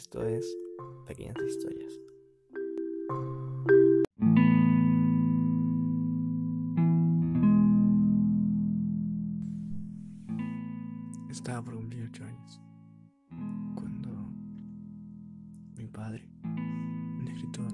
Esto 0.00 0.24
es 0.24 0.56
Pequeñas 1.06 1.36
Historias. 1.46 1.92
Estaba 11.28 11.62
por 11.62 11.74
cumplir 11.74 12.04
8 12.04 12.24
años 12.24 12.62
cuando 13.74 14.08
mi 15.76 15.86
padre, 15.86 16.26
un 16.44 17.28
escritor 17.28 17.70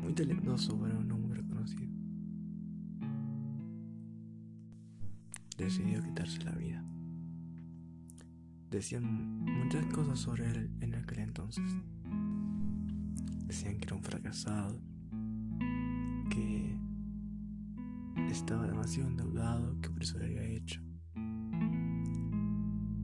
muy 0.00 0.14
talentoso 0.14 0.78
para 0.78 0.96
un 0.96 1.10
hombre 1.10 1.42
conocido, 1.44 1.92
decidió 5.58 6.00
quitarse 6.04 6.40
la 6.44 6.52
vida. 6.52 6.84
Decían 8.70 9.44
muchas 9.44 9.86
cosas 9.86 10.18
sobre 10.18 10.50
él 10.50 10.70
en 10.80 10.94
aquel 10.94 11.20
entonces. 11.20 11.64
Decían 13.46 13.78
que 13.78 13.84
era 13.84 13.96
un 13.96 14.02
fracasado, 14.02 14.80
que 16.30 16.76
estaba 18.30 18.66
demasiado 18.66 19.08
endeudado, 19.08 19.80
que 19.80 19.88
por 19.88 20.02
eso 20.02 20.18
lo 20.18 20.24
había 20.24 20.42
hecho. 20.42 20.82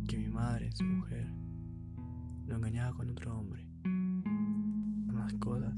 Que 0.09 0.19
mi 0.19 0.29
madre, 0.29 0.73
su 0.73 0.85
mujer, 0.85 1.29
lo 2.47 2.57
engañaba 2.57 2.97
con 2.97 3.09
otro 3.09 3.39
hombre. 3.39 3.67
Más 5.13 5.33
cosas 5.35 5.75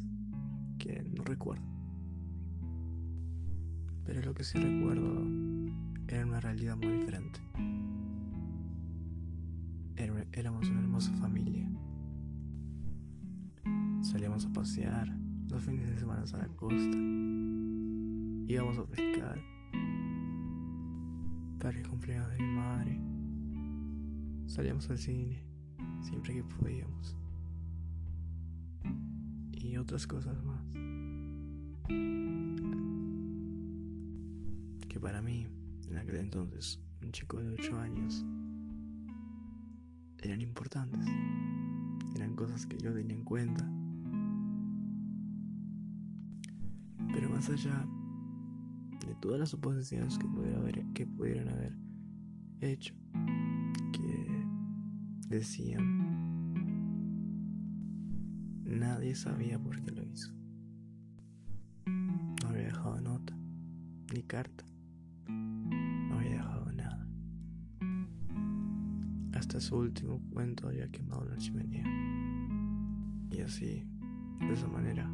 que 0.78 1.02
no 1.14 1.23
recuerdo. 1.24 1.64
Pero 4.04 4.23
lo 4.23 4.34
que 4.34 4.45
sí 4.45 4.59
recuerdo 4.59 5.23
era 6.09 6.26
una 6.26 6.40
realidad 6.40 6.76
muy 6.76 6.88
diferente. 6.88 7.40
Éramos 10.37 10.69
una 10.69 10.80
hermosa 10.80 11.12
familia. 11.12 11.65
Salíamos 14.02 14.45
a 14.45 14.52
pasear 14.52 15.09
los 15.49 15.63
fines 15.63 15.88
de 15.88 15.96
semana 15.96 16.24
a 16.24 16.37
la 16.37 16.49
costa. 16.49 16.99
Íbamos 18.49 18.76
a 18.79 18.85
pescar. 18.85 19.41
Para 21.60 21.79
el 21.79 21.88
cumpleaños 21.88 22.32
de 22.32 22.38
mi 22.41 22.52
madre. 22.52 23.01
Salíamos 24.49 24.91
al 24.91 24.99
cine 24.99 25.41
siempre 26.01 26.35
que 26.35 26.43
podíamos. 26.43 27.16
Y 29.52 29.76
otras 29.76 30.04
cosas 30.04 30.37
más. 30.43 30.65
Que 34.88 34.98
para 34.98 35.23
mí, 35.23 35.46
en 35.88 35.96
aquel 35.96 36.16
entonces, 36.16 36.80
un 37.02 37.13
chico 37.13 37.41
de 37.41 37.51
8 37.51 37.79
años, 37.79 38.26
eran 40.24 40.40
importantes. 40.40 41.06
Eran 42.14 42.34
cosas 42.34 42.66
que 42.66 42.78
yo 42.78 42.92
tenía 42.94 43.14
en 43.14 43.24
cuenta. 43.24 43.70
Pero 47.12 47.30
más 47.30 47.48
allá 47.50 47.86
de 49.06 49.14
todas 49.16 49.38
las 49.38 49.50
suposiciones 49.50 50.18
que, 50.18 50.26
pudiera 50.26 50.92
que 50.95 51.06
pudieran 51.06 51.48
haber 51.48 51.76
hecho, 52.60 52.95
que 53.92 54.46
decían, 55.28 56.54
nadie 58.64 59.14
sabía 59.14 59.58
por 59.58 59.80
qué 59.82 59.90
lo 59.90 60.02
hizo. 60.04 60.32
No 61.86 62.48
había 62.48 62.64
dejado 62.64 63.00
nota, 63.00 63.36
ni 64.14 64.22
carta. 64.22 64.64
Hasta 69.34 69.60
su 69.60 69.77
último 69.77 70.21
cuento 70.32 70.69
había 70.69 70.88
quemado 70.91 71.25
la 71.25 71.37
chimenea. 71.37 71.84
Y 73.31 73.41
así, 73.41 73.84
de 74.41 74.53
esa 74.53 74.69
manera, 74.69 75.09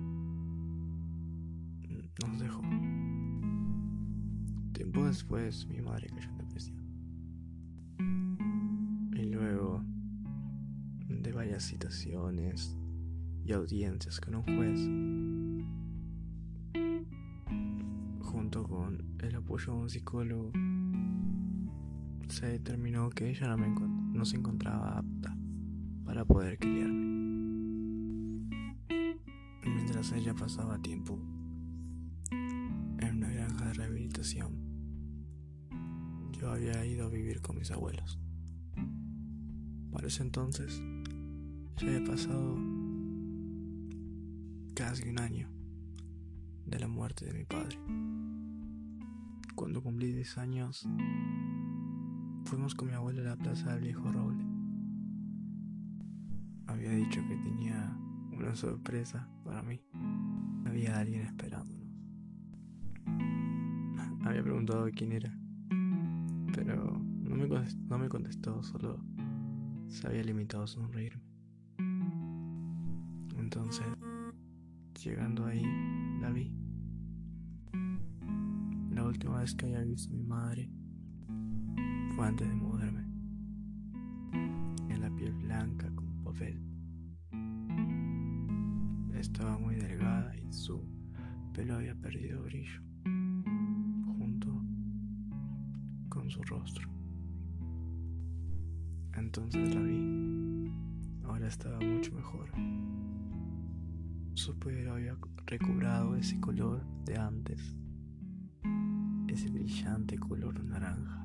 nos 2.23 2.39
dejó. 2.39 2.63
Tiempo 4.73 5.05
después, 5.07 5.67
mi 5.67 5.81
madre 5.81 6.09
cayó 6.09 6.29
en 6.31 6.39
depresión. 6.39 6.79
Y 9.15 9.25
luego 9.31 9.83
de 11.09 11.33
varias 11.33 11.65
citaciones 11.65 12.77
y 13.45 13.53
audiencias 13.53 14.21
con 14.21 14.35
un 14.37 14.43
juez, 14.43 14.81
junto 18.21 18.65
con 18.65 19.03
el 19.21 19.35
apoyo 19.37 19.75
de 19.75 19.81
un 19.81 19.91
psicólogo, 19.91 20.53
se 22.31 22.47
determinó 22.47 23.11
que 23.11 23.31
ella 23.31 23.57
no, 23.57 24.25
se 24.25 24.37
encontraba 24.37 24.99
apta 24.99 25.37
para 26.05 26.25
poder 26.25 26.59
criarme. 26.59 27.11
Mientras 29.65 30.13
ella 30.13 30.35
pasaba 30.35 30.81
tiempo 30.81 31.19
en 32.31 33.17
una 33.17 33.29
granja 33.31 33.67
de 33.67 33.73
rehabilitación, 33.75 34.57
yo 36.33 36.51
había 36.51 36.85
ido 36.87 37.07
a 37.07 37.11
vivir 37.11 37.41
con 37.41 37.59
mis 37.59 37.71
abuelos. 37.71 38.19
Para 39.93 40.07
ese 40.07 40.23
entonces 40.23 40.83
ya 41.77 41.89
había 41.89 42.05
pasado 42.05 42.57
casi 44.75 45.09
un 45.09 45.19
año 45.19 45.49
de 46.65 46.79
la 46.79 46.89
muerte 46.89 47.27
de 47.27 47.33
mi 47.35 47.45
padre. 47.45 47.77
Cuando 49.57 49.83
cumplí 49.83 50.13
10 50.13 50.39
años, 50.39 50.89
Fuimos 52.51 52.75
con 52.75 52.89
mi 52.89 52.95
abuela 52.95 53.21
a 53.21 53.25
la 53.27 53.37
plaza 53.37 53.75
del 53.75 53.83
viejo 53.85 54.11
roble. 54.11 54.45
Había 56.67 56.91
dicho 56.91 57.21
que 57.29 57.37
tenía 57.37 57.97
una 58.33 58.57
sorpresa 58.57 59.29
para 59.45 59.63
mí. 59.63 59.81
Había 60.67 60.99
alguien 60.99 61.23
esperándonos. 61.23 61.87
Había 64.27 64.43
preguntado 64.43 64.89
quién 64.93 65.13
era, 65.13 65.33
pero 66.53 67.01
no 67.23 67.37
me, 67.37 67.47
no 67.47 67.99
me 67.99 68.09
contestó, 68.09 68.61
solo 68.65 68.99
se 69.87 70.09
había 70.09 70.25
limitado 70.25 70.65
a 70.65 70.67
sonreírme. 70.67 71.23
Entonces, 73.39 73.87
llegando 75.05 75.47
ahí, 75.47 75.63
la 76.21 76.31
vi. 76.31 76.53
La 78.91 79.05
última 79.05 79.39
vez 79.39 79.55
que 79.55 79.67
había 79.67 79.85
visto 79.85 80.13
a 80.13 80.17
mi 80.17 80.25
madre 80.25 80.69
antes 82.23 82.49
de 82.49 82.55
mudarme. 82.55 83.05
En 84.89 85.01
la 85.01 85.11
piel 85.11 85.33
blanca 85.33 85.91
como 85.95 86.25
papel. 86.25 86.61
Estaba 89.15 89.59
muy 89.59 89.77
delgada 89.77 90.35
y 90.37 90.53
su 90.53 90.83
pelo 91.55 91.77
había 91.77 91.95
perdido 91.95 92.43
brillo 92.43 92.81
junto 94.19 94.65
con 96.09 96.31
su 96.31 96.43
rostro. 96.43 96.89
Entonces 99.15 99.75
la 99.75 99.81
vi. 99.83 100.73
Ahora 101.25 101.49
estaba 101.49 101.79
mucho 101.81 102.13
mejor. 102.13 102.51
Su 104.35 104.59
pelo 104.59 104.95
había 104.95 105.17
recobrado 105.47 106.17
ese 106.17 106.41
color 106.41 106.85
de 107.05 107.17
antes, 107.17 107.77
ese 109.29 109.51
brillante 109.51 110.19
color 110.19 110.63
naranja 110.65 111.21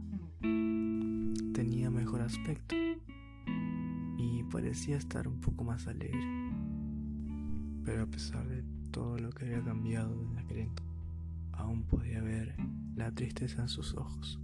mejor 1.90 2.22
aspecto 2.22 2.76
y 4.18 4.44
parecía 4.52 4.98
estar 4.98 5.28
un 5.28 5.40
poco 5.40 5.64
más 5.64 5.88
alegre. 5.88 6.26
Pero 7.84 8.04
a 8.04 8.08
pesar 8.08 8.48
de 8.48 8.64
todo 8.92 9.18
lo 9.18 9.30
que 9.32 9.46
había 9.46 9.64
cambiado 9.64 10.16
desde 10.16 10.40
aquel 10.40 10.70
aún 11.52 11.84
podía 11.84 12.22
ver 12.22 12.56
la 12.96 13.12
tristeza 13.12 13.62
en 13.62 13.70
sus 13.70 13.94
ojos. 13.96 14.40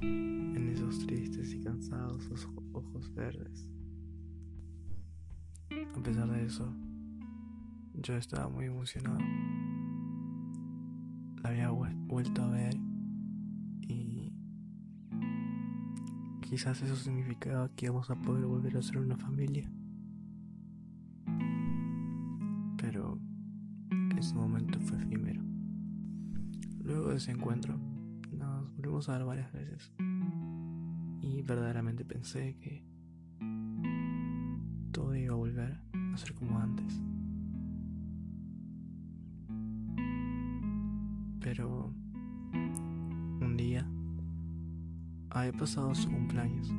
En 0.00 0.70
esos 0.72 1.06
tristes 1.06 1.52
y 1.52 1.60
cansados 1.60 2.28
ojos 2.72 3.14
verdes. 3.14 3.68
A 5.70 6.02
pesar 6.02 6.28
de 6.30 6.44
eso, 6.44 6.74
yo 7.94 8.16
estaba 8.16 8.48
muy 8.48 8.66
emocionado. 8.66 9.18
La 11.42 11.50
había 11.50 11.70
vuelto 11.70 12.42
a 12.42 12.48
ver 12.48 12.76
Quizás 16.54 16.80
eso 16.82 16.94
significaba 16.94 17.68
que 17.74 17.86
íbamos 17.86 18.08
a 18.10 18.14
poder 18.14 18.46
volver 18.46 18.76
a 18.76 18.82
ser 18.82 18.98
una 18.98 19.16
familia. 19.16 19.68
Pero 22.76 23.18
ese 24.16 24.36
momento 24.36 24.78
fue 24.78 24.96
efímero. 24.98 25.42
Luego 26.84 27.08
de 27.08 27.16
ese 27.16 27.32
encuentro, 27.32 27.76
nos 28.30 28.72
volvimos 28.76 29.08
a 29.08 29.18
ver 29.18 29.26
varias 29.26 29.52
veces. 29.52 29.92
Y 31.22 31.42
verdaderamente 31.42 32.04
pensé 32.04 32.56
que 32.60 32.84
todo 34.92 35.16
iba 35.16 35.34
a 35.34 35.36
volver 35.36 35.80
a 35.92 36.16
ser 36.16 36.34
como 36.34 36.56
antes. 36.60 37.02
Pero 41.40 41.92
un 43.40 43.56
día 43.56 43.90
había 45.34 45.52
pasado 45.52 45.92
su 45.94 46.08
cumpleaños 46.08 46.72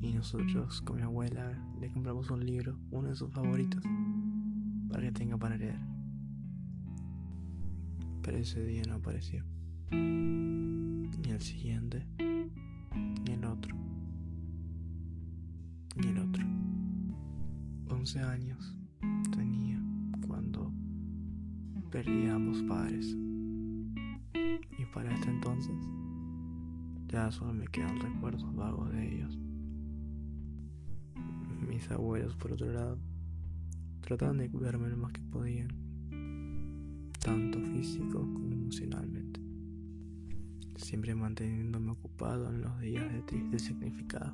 Y 0.00 0.14
nosotros 0.14 0.80
con 0.82 0.96
mi 0.96 1.02
abuela 1.02 1.52
le 1.78 1.92
compramos 1.92 2.30
un 2.30 2.44
libro, 2.44 2.78
uno 2.90 3.10
de 3.10 3.14
sus 3.14 3.30
favoritos, 3.30 3.82
para 4.88 5.02
que 5.02 5.12
tenga 5.12 5.36
para 5.36 5.56
leer. 5.56 5.78
Pero 8.22 8.38
ese 8.38 8.64
día 8.64 8.82
no 8.88 8.94
apareció. 8.94 9.44
Ni 9.90 11.30
el 11.30 11.40
siguiente, 11.40 12.06
ni 12.18 13.32
el 13.32 13.44
otro, 13.44 13.76
ni 15.96 16.08
el 16.08 16.18
otro. 16.18 16.44
11 17.88 18.20
años 18.20 18.76
tenía 19.36 19.80
cuando 20.26 20.72
perdí 21.90 22.26
a 22.26 22.34
ambos 22.36 22.62
padres. 22.62 23.16
Y 24.34 24.84
para 24.92 25.14
este 25.14 25.30
entonces 25.30 25.76
ya 27.12 27.30
solo 27.30 27.52
me 27.52 27.66
quedan 27.66 28.00
recuerdos 28.00 28.54
vagos 28.54 28.90
de 28.90 29.14
ellos. 29.14 29.38
Mis 31.68 31.90
abuelos, 31.90 32.34
por 32.36 32.52
otro 32.52 32.72
lado, 32.72 32.98
trataban 34.00 34.38
de 34.38 34.50
cuidarme 34.50 34.88
lo 34.88 34.96
más 34.96 35.12
que 35.12 35.20
podían, 35.20 35.68
tanto 37.20 37.60
físico 37.60 38.20
como 38.20 38.50
emocionalmente, 38.50 39.40
siempre 40.76 41.14
manteniéndome 41.14 41.90
ocupado 41.90 42.48
en 42.48 42.62
los 42.62 42.80
días 42.80 43.12
de 43.12 43.20
triste 43.22 43.58
significado. 43.58 44.32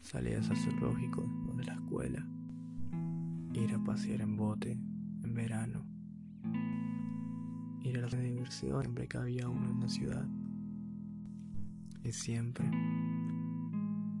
Salidas 0.00 0.48
al 0.48 0.56
zoológico 0.56 1.22
después 1.22 1.56
de 1.58 1.64
la 1.64 1.74
escuela, 1.74 2.26
ir 3.52 3.74
a 3.74 3.84
pasear 3.84 4.22
en 4.22 4.36
bote 4.38 4.72
en 5.22 5.34
verano, 5.34 5.84
ir 7.82 7.98
a 7.98 8.08
la 8.08 8.20
diversión 8.20 8.82
siempre 8.82 9.06
que 9.06 9.18
había 9.18 9.50
uno 9.50 9.70
en 9.70 9.80
la 9.80 9.88
ciudad 9.88 10.26
y 12.02 12.12
siempre, 12.12 12.64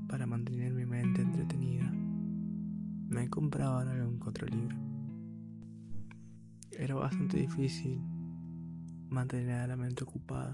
para 0.08 0.26
mantener 0.26 0.74
mi 0.74 0.84
mente 0.84 1.22
entretenida, 1.22 1.90
me 3.08 3.28
compraban 3.28 3.88
algún 3.88 4.20
otro 4.22 4.46
libro. 4.46 4.76
Era 6.72 6.94
bastante 6.94 7.38
difícil 7.38 8.00
mantener 9.08 9.68
la 9.68 9.76
mente 9.76 10.04
ocupada, 10.04 10.52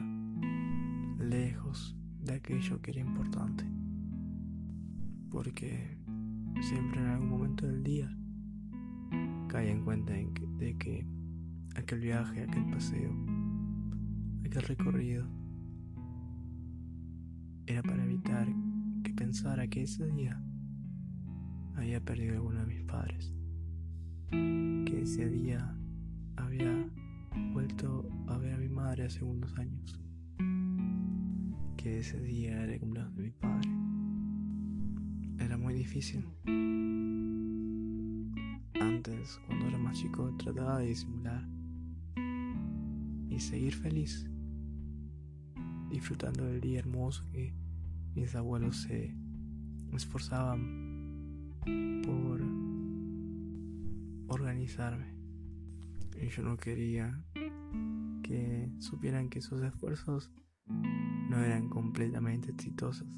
lejos 1.18 1.96
de 2.22 2.34
aquello 2.34 2.80
que 2.80 2.92
era 2.92 3.00
importante, 3.00 3.64
porque 5.30 5.98
siempre 6.60 7.00
en 7.00 7.06
algún 7.06 7.28
momento 7.28 7.66
del 7.66 7.82
día 7.82 8.16
caía 9.48 9.72
en 9.72 9.84
cuenta 9.84 10.12
de 10.12 10.76
que 10.78 11.06
aquel 11.74 12.00
viaje, 12.00 12.44
aquel 12.44 12.70
paseo, 12.70 13.12
aquel 14.44 14.62
recorrido 14.62 15.45
era 17.66 17.82
para 17.82 18.04
evitar 18.04 18.46
que 19.02 19.12
pensara 19.12 19.66
que 19.66 19.82
ese 19.82 20.06
día 20.06 20.40
había 21.74 22.00
perdido 22.00 22.34
a 22.34 22.36
alguno 22.36 22.60
de 22.60 22.66
mis 22.66 22.82
padres, 22.82 23.34
que 24.30 25.02
ese 25.02 25.28
día 25.28 25.76
había 26.36 26.88
vuelto 27.52 28.08
a 28.28 28.38
ver 28.38 28.54
a 28.54 28.58
mi 28.58 28.68
madre 28.68 29.04
hace 29.06 29.24
unos 29.24 29.52
años, 29.58 30.00
que 31.76 31.98
ese 31.98 32.20
día 32.20 32.62
era 32.62 32.74
el 32.74 32.80
cumpleaños 32.80 33.16
de 33.16 33.22
mi 33.22 33.30
padre. 33.32 33.70
Era 35.38 35.56
muy 35.58 35.74
difícil. 35.74 36.24
Antes, 38.80 39.40
cuando 39.46 39.66
era 39.66 39.78
más 39.78 39.98
chico, 39.98 40.34
trataba 40.38 40.78
de 40.78 40.86
disimular 40.86 41.46
y 43.28 43.40
seguir 43.40 43.74
feliz 43.74 44.24
disfrutando 45.90 46.44
del 46.44 46.60
día 46.60 46.78
hermoso 46.78 47.24
que 47.32 47.54
mis 48.14 48.34
abuelos 48.34 48.82
se 48.82 49.14
esforzaban 49.92 51.52
por 52.04 52.42
organizarme. 54.28 55.14
Y 56.20 56.28
yo 56.28 56.42
no 56.42 56.56
quería 56.56 57.22
que 58.22 58.70
supieran 58.78 59.28
que 59.28 59.40
sus 59.40 59.62
esfuerzos 59.62 60.30
no 60.66 61.38
eran 61.38 61.68
completamente 61.68 62.50
exitosos. 62.50 63.08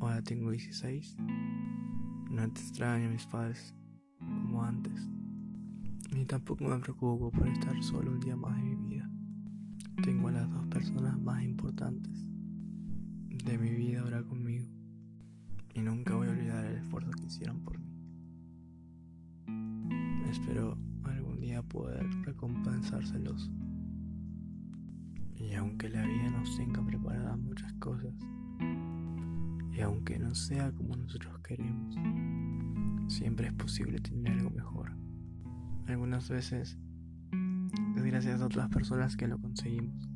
Ahora 0.00 0.22
tengo 0.22 0.50
16. 0.50 1.16
No 2.30 2.52
te 2.52 2.60
extraño 2.60 3.08
a 3.08 3.10
mis 3.10 3.26
padres 3.26 3.74
como 4.18 4.62
antes. 4.62 5.08
Ni 6.14 6.24
tampoco 6.24 6.64
me 6.64 6.78
preocupo 6.78 7.30
por 7.30 7.48
estar 7.48 7.82
solo 7.82 8.12
un 8.12 8.20
día 8.20 8.36
más 8.36 8.56
personas 10.78 11.18
más 11.18 11.42
importantes 11.42 12.24
de 13.44 13.58
mi 13.58 13.70
vida 13.70 14.00
ahora 14.00 14.22
conmigo. 14.22 14.68
Y 15.74 15.80
nunca 15.80 16.14
voy 16.14 16.28
a 16.28 16.30
olvidar 16.30 16.64
el 16.66 16.76
esfuerzo 16.76 17.10
que 17.10 17.26
hicieron 17.26 17.64
por 17.64 17.80
mí. 17.80 17.90
Espero 20.30 20.78
algún 21.02 21.40
día 21.40 21.64
poder 21.64 22.08
recompensárselos. 22.22 23.50
Y 25.34 25.52
aunque 25.54 25.88
la 25.88 26.06
vida 26.06 26.30
nos 26.30 26.56
tenga 26.56 26.84
preparadas 26.86 27.38
muchas 27.40 27.72
cosas, 27.80 28.14
y 29.72 29.80
aunque 29.80 30.16
no 30.20 30.32
sea 30.36 30.70
como 30.70 30.94
nosotros 30.94 31.40
queremos, 31.40 31.96
siempre 33.08 33.48
es 33.48 33.52
posible 33.54 33.98
tener 33.98 34.32
algo 34.32 34.50
mejor. 34.50 34.92
Algunas 35.88 36.28
veces 36.28 36.78
gracias 37.96 38.40
a 38.40 38.46
otras 38.46 38.68
personas 38.68 39.16
que 39.16 39.26
lo 39.26 39.38
conseguimos. 39.40 40.07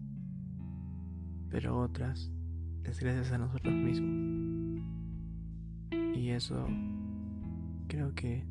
Pero 1.52 1.78
otras 1.78 2.32
es 2.84 2.98
gracias 2.98 3.30
a 3.30 3.36
nosotros 3.36 3.74
mismos. 3.74 4.82
Y 6.16 6.30
eso 6.30 6.66
creo 7.88 8.14
que 8.14 8.46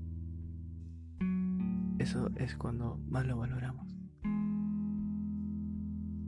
eso 1.98 2.30
es 2.36 2.56
cuando 2.56 3.00
más 3.10 3.26
lo 3.26 3.38
valoramos. 3.38 3.88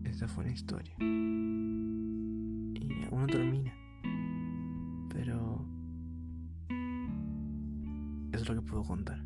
Esta 0.04 0.28
fue 0.28 0.46
una 0.46 0.54
historia. 0.54 0.96
Y 1.00 1.04
aún 3.06 3.22
no 3.22 3.28
termina. 3.28 3.72
Pero 5.10 5.64
es 8.32 8.50
lo 8.50 8.56
que 8.56 8.62
puedo 8.64 8.84
contar. 8.84 9.24